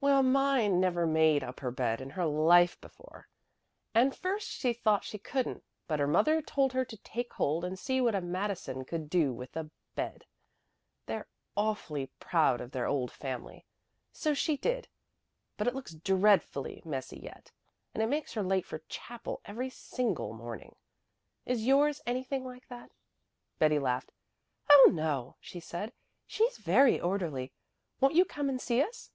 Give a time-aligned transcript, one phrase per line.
[0.00, 3.28] "Well, mine never made up her bed in her life before,
[3.94, 7.78] and first she thought she couldn't, but her mother told her to take hold and
[7.78, 10.26] see what a Madison could do with a bed
[11.06, 13.64] they're awfully proud of their old family
[14.12, 14.88] so she did;
[15.56, 17.52] but it looks dreadfully messy yet,
[17.94, 20.74] and it makes her late for chapel every single morning.
[21.46, 22.90] Is yours anything like that?"
[23.60, 24.10] Betty laughed.
[24.68, 25.92] "Oh, no," she said.
[26.26, 27.52] "She's very orderly.
[28.00, 29.12] Won't you come and see us?"